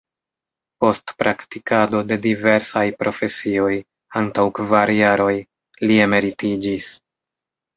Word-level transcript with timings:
Post 0.83 1.11
praktikado 1.19 2.01
de 2.13 2.17
diversaj 2.23 2.83
profesioj, 3.03 3.69
antaŭ 4.23 4.47
kvar 4.61 4.95
jaroj, 5.01 5.31
li 5.89 6.01
emeritiĝis. 6.07 6.91